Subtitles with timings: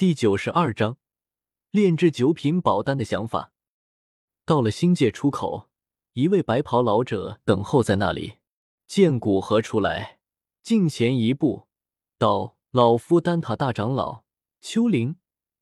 [0.00, 0.96] 第九十二章，
[1.72, 3.52] 炼制九品宝丹的想法。
[4.46, 5.68] 到了星界出口，
[6.14, 8.38] 一位白袍老者等候在那里。
[8.86, 10.18] 见古河出来，
[10.62, 11.68] 近前一步，
[12.16, 14.24] 道：“老夫丹塔大长老
[14.62, 15.16] 秋灵，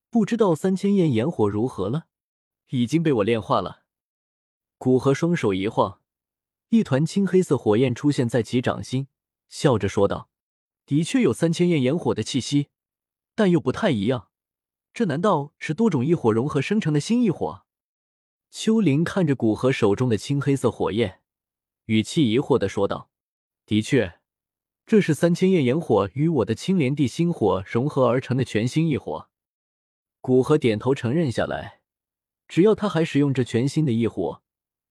[0.09, 2.07] 不知道三千焰炎火如何了？
[2.69, 3.83] 已经被我炼化了。”
[4.79, 6.01] 古河双手一晃，
[6.69, 9.09] 一团青黑色火焰出现在其掌心，
[9.49, 10.31] 笑着说道
[10.87, 12.69] ：“的确有三千焰炎火的气息。”
[13.35, 14.28] 但又不太一样，
[14.99, 17.63] 这难道是多种异火融合生成的新异火？
[18.51, 21.21] 秋林看着古河手中的青黑色火焰，
[21.85, 23.09] 语气疑惑的说道
[23.65, 24.19] ：“的确，
[24.85, 29.29] 这是三千焰炎火与我的青莲地心火融合而成的全新异火。”
[30.21, 31.81] 古河点头承认下来，
[32.49, 34.43] 只要他还使用这全新的异火，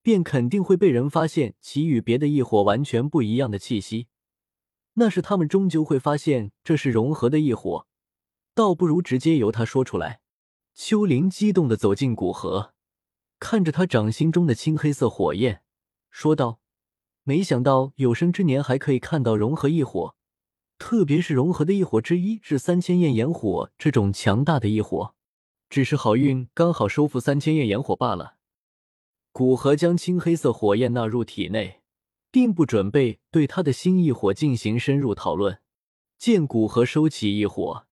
[0.02, 4.08] 便肯定会被人发现其与别的异火完全不一样的气息。
[4.94, 7.86] 那是他们终究会发现这是融合的异火。
[8.58, 10.20] 倒不如直接由他说出来。
[10.74, 12.74] 秋灵激动的走进古河，
[13.40, 15.62] 看着他掌心中的青黑色火焰，
[16.10, 16.60] 说道
[17.22, 20.16] ：“没想到有生之年还可以看到融合异火，
[20.80, 25.14] 特别是融合的异火之一是三千焰炎火这种强大的异火。
[25.70, 28.38] 只是好运刚好收服三千焰炎火罢了。”
[29.32, 31.84] 古河将青黑色火焰纳入体内，
[32.32, 35.60] 并不准备对他的新异火进行深入讨论。
[36.18, 37.87] 见古河收起异火。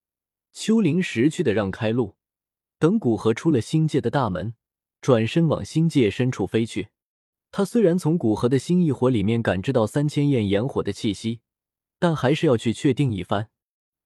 [0.55, 2.15] 秋灵识趣的让开路，
[2.79, 4.55] 等古河出了星界的大门，
[5.01, 6.87] 转身往星界深处飞去。
[7.51, 11.41] 他虽然从古河的星异火里面感知到三千焰炎火的气息，
[11.99, 13.49] 但还是要去确定一番。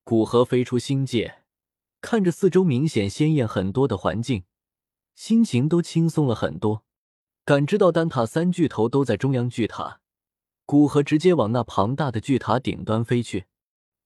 [0.03, 1.43] 古河飞出星界，
[2.01, 4.43] 看着四周明显鲜艳很多的环境，
[5.13, 6.83] 心情都轻松了很多。
[7.45, 10.01] 感知到丹塔三巨头都在中央巨塔，
[10.65, 13.45] 古河直接往那庞大的巨塔顶端飞去。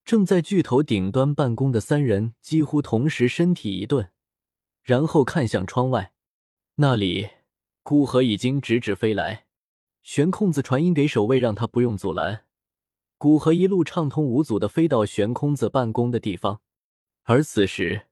[0.04, 4.10] 正在巨头顶端办公的三人几乎同时身体一顿，
[4.82, 6.12] 然后看向窗外，
[6.74, 7.30] 那里
[7.82, 9.46] 古河已经直直飞来。
[10.02, 12.44] 玄空子传音给守卫，让他不用阻拦。
[13.16, 16.60] 古河一路畅通无阻的飞到玄空子办公的地方，
[17.22, 18.08] 而此时，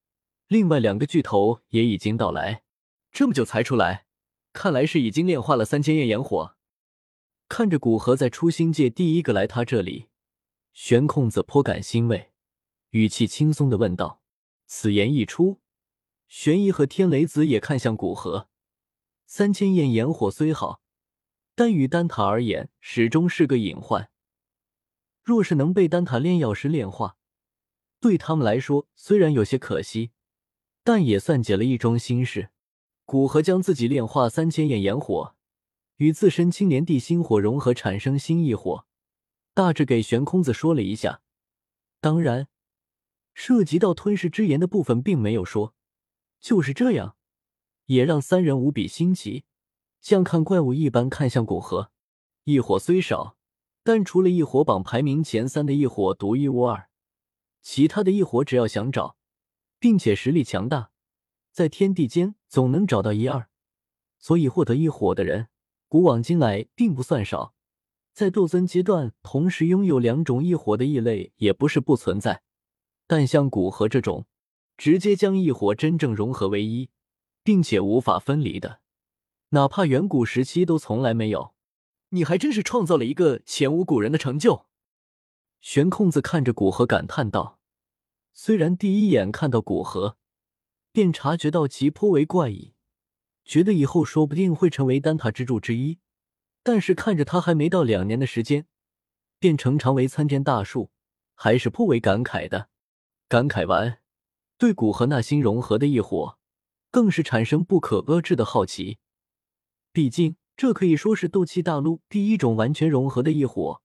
[0.49, 2.63] 另外两个巨头也已经到来。
[3.11, 4.07] 这么久才出来，
[4.55, 6.57] 看来是已经炼化了三千焰炎火。
[7.51, 10.07] 看着古河在初心界第一个来他这里。
[10.73, 12.33] 玄空子颇感欣慰，
[12.91, 14.23] 语气轻松的问道
[14.67, 15.61] ：“此言一出，
[16.29, 18.49] 玄一和天雷子也看向古河。
[19.27, 20.81] 三千焰炎火虽好，
[21.55, 24.11] 但与丹塔而言始终是个隐患。
[25.23, 27.17] 若是能被丹塔炼药师炼化，
[28.01, 30.11] 对他们来说虽然有些可惜，
[30.83, 32.49] 但也算解了一桩心事。
[33.05, 35.35] 古河将自己炼化三千焰炎火，
[35.97, 38.87] 与自身青莲地心火融合，产生新异火。”
[39.55, 41.21] 大致给悬空子说了一下，
[42.01, 42.49] 当然，
[43.35, 45.75] 涉及到吞噬之炎的部分并没有说。
[46.41, 47.17] 就是这样，
[47.87, 49.45] 也让三人无比新奇，
[50.01, 51.91] 像看怪物一般看向古河。
[52.45, 53.37] 异火虽少，
[53.85, 56.89] 但除了异火榜排名前三的异火独一无二，
[57.61, 59.17] 其他的异火只要想找，
[59.79, 60.91] 并且实力强大，
[61.53, 63.49] 在天地间总能找到一二。
[64.19, 65.49] 所以获得异火的人，
[65.89, 67.55] 古往今来并不算少。
[68.13, 72.43] 在斗尊阶段，同时拥有两种异火的异类也不是不存在，
[73.07, 74.27] 但像古河这种
[74.77, 76.91] 直接将异火真正融合为一，
[77.43, 78.81] 并且无法分离的，
[79.51, 81.55] 哪怕远古时期都从来没有。
[82.11, 84.67] 你还真是创造了一个前无古人的成就。
[85.63, 87.59] 玄空子看着古河感叹道
[88.35, 90.19] ：“虽然第一眼看到古河，
[90.93, 92.75] 便察觉到其颇为怪异，
[93.47, 95.99] 觉得以后说不定会成为丹塔支柱之一。”
[96.63, 98.67] 但是看着他还没到两年的时间，
[99.39, 100.91] 便成长为参天大树，
[101.35, 102.69] 还是颇为感慨的。
[103.29, 103.99] 感慨完，
[104.59, 106.39] 对古河那新融合的异火，
[106.91, 108.99] 更是产生不可遏制的好奇。
[109.93, 113.83] 毕竟这可以说是斗气大陆第一种完全融合的异火，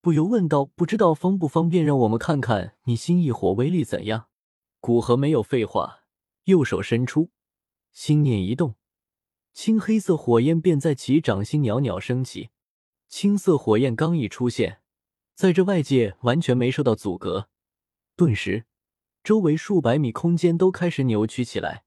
[0.00, 4.26] 不由问道：“不知道方不方便让我们看看你新异火威力怎样？”
[4.80, 6.00] 古河没有废话，
[6.44, 7.30] 右手伸出，
[7.92, 8.74] 心念一动。
[9.62, 12.48] 青黑色火焰便在其掌心袅袅升起，
[13.10, 14.80] 青色火焰刚一出现，
[15.34, 17.50] 在这外界完全没受到阻隔，
[18.16, 18.64] 顿时，
[19.22, 21.84] 周围数百米空间都开始扭曲起来，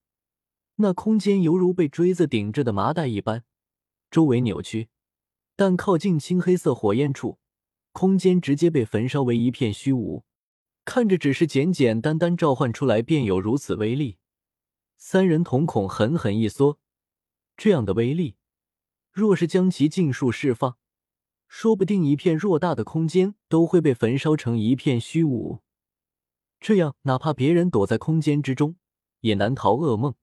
[0.76, 3.44] 那空间犹如被锥子顶着的麻袋一般，
[4.12, 4.90] 周围扭曲，
[5.56, 7.40] 但靠近青黑色火焰处，
[7.92, 10.24] 空间直接被焚烧为一片虚无。
[10.86, 14.20] 看着只是简简单单召唤出来便有如此威力，
[14.96, 16.78] 三人瞳孔狠狠一缩。
[17.56, 18.36] 这样的威力，
[19.12, 20.78] 若是将其尽数释放，
[21.48, 25.62] 说不定一片偌大的空间都会被焚烧成一片虚无。
[26.60, 28.78] 这样，哪怕别人躲在空间之中，
[29.20, 30.16] 也难逃噩梦。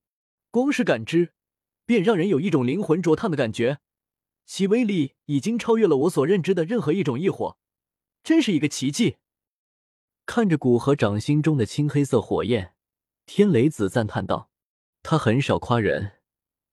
[0.51, 1.35] 光是感知，
[1.87, 3.79] 便让人有一种灵魂灼烫的感觉，
[4.45, 7.57] 其威力已经超越了我所认知的任何一种异火，
[8.25, 9.19] 真是一个奇迹。
[10.27, 12.75] 看着古河掌心中的青黑色火焰，
[13.27, 14.51] 天雷子赞叹道
[15.05, 16.20] ：“他很少夸人，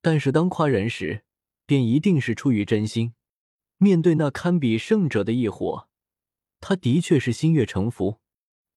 [0.02, 1.24] 但是当夸人时，
[1.66, 3.14] 便一定是出于真心。
[3.78, 5.88] 面对那堪比圣者的异火，
[6.60, 8.20] 他的确是心悦诚服。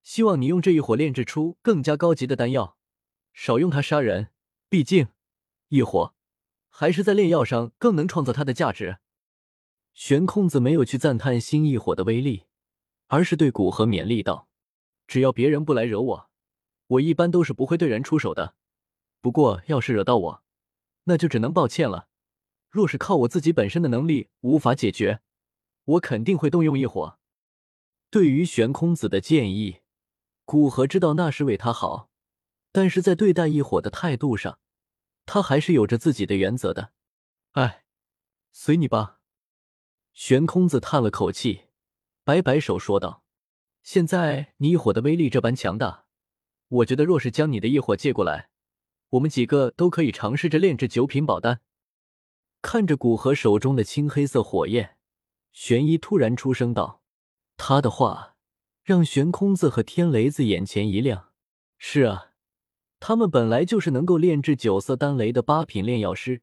[0.02, 2.76] 希望你用这一火炼制出更加高级的丹药，
[3.32, 4.28] 少用它杀人。”
[4.70, 5.08] 毕竟，
[5.68, 6.14] 异火
[6.68, 8.98] 还是在炼药上更能创造它的价值。
[9.94, 12.44] 玄空子没有去赞叹新异火的威力，
[13.08, 14.48] 而是对古河勉励道
[15.08, 16.30] ：“只要别人不来惹我，
[16.86, 18.54] 我一般都是不会对人出手的。
[19.20, 20.42] 不过，要是惹到我，
[21.04, 22.08] 那就只能抱歉了。
[22.68, 25.20] 若是靠我自己本身的能力无法解决，
[25.84, 27.18] 我肯定会动用异火。”
[28.10, 29.80] 对于玄空子的建议，
[30.44, 32.10] 古河知道那是为他好。
[32.72, 34.60] 但是在对待异火的态度上，
[35.26, 36.92] 他还是有着自己的原则的。
[37.52, 37.84] 哎，
[38.52, 39.18] 随你吧。
[40.12, 41.62] 玄空子叹了口气，
[42.22, 43.24] 摆摆手说道
[43.82, 46.04] ：“现在你异火的威力这般强大，
[46.68, 48.50] 我觉得若是将你的异火借过来，
[49.10, 51.60] 我们几个都可以尝试着炼制九品宝丹。”
[52.62, 54.96] 看着古河手中的青黑色火焰，
[55.52, 57.02] 玄一突然出声道
[57.56, 58.36] ：“他的话
[58.82, 61.30] 让玄空子和天雷子眼前一亮。
[61.78, 62.28] 是啊。”
[63.02, 66.42] 他们本来就是能够炼制九色丹雷的八品炼药师，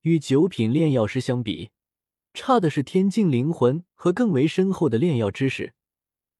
[0.00, 1.70] 与九品炼药师相比，
[2.34, 5.74] 差的是天境灵魂和更为深厚的炼药知识。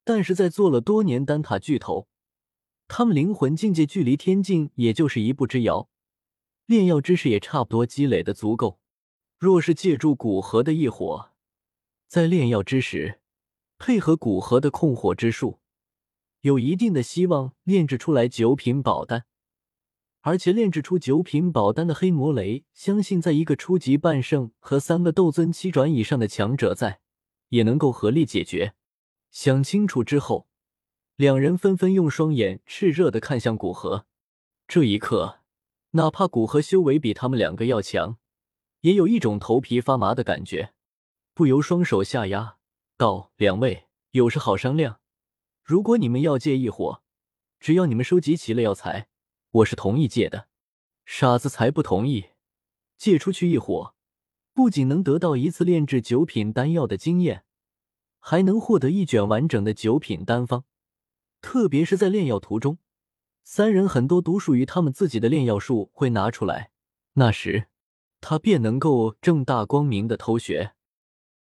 [0.02, 2.08] 但是在做了多年丹塔巨头，
[2.88, 5.88] 他们灵魂境界距离天境也就是一步之遥，
[6.66, 8.80] 炼药知识也差不多积累的足够。
[9.38, 11.30] 若是借助古河的异火，
[12.08, 13.20] 在炼药之时，
[13.78, 15.60] 配合古河的控火之术。
[16.40, 19.26] 有一定的希望炼制出来九品宝丹，
[20.22, 27.00] 而且炼制出九品宝丹的黑魔雷，相信在一个初级半圣和三个斗尊七转以上的强者在，
[27.50, 28.74] 也能够合力解决。
[29.30, 30.47] 想清楚之后，
[31.18, 34.06] 两人纷纷用双眼炽热的看向古河。
[34.68, 35.40] 这一刻，
[35.90, 38.18] 哪怕古河修为比他们两个要强，
[38.82, 40.74] 也有一种头皮发麻的感觉，
[41.34, 42.58] 不由双手下压，
[42.96, 45.00] 道：“两位有事好商量。”
[45.64, 47.02] 如果你们要借异火，
[47.58, 49.08] 只要你们收集齐了药材，
[49.50, 50.46] 我是同意借的。
[51.04, 52.26] 傻子才不同意！
[52.96, 53.92] 借出去异火，
[54.54, 57.44] 不仅能得到一次炼制九品丹药的经验，
[58.20, 60.62] 还能获得一卷完整的九品丹方。
[61.40, 62.78] 特别是在炼药途中，
[63.44, 66.70] 三人很多独属于他们自己的炼药术会拿出来，
[67.14, 67.66] 那时
[68.20, 70.72] 他便能够正大光明的偷学。